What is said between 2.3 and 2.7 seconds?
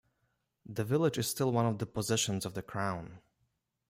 of the